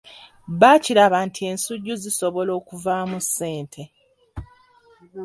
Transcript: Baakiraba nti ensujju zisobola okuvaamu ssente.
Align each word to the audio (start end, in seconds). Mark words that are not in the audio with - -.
Baakiraba 0.59 1.17
nti 1.27 1.41
ensujju 1.51 1.93
zisobola 2.03 2.51
okuvaamu 2.59 3.17
ssente. 3.25 3.83